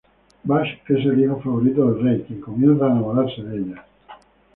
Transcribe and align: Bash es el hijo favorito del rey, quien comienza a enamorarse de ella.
Bash 0.45 0.81
es 0.89 1.05
el 1.05 1.21
hijo 1.23 1.39
favorito 1.43 1.85
del 1.85 2.03
rey, 2.03 2.23
quien 2.25 2.41
comienza 2.41 2.85
a 2.85 2.87
enamorarse 2.87 3.43
de 3.43 3.55
ella. 3.57 3.85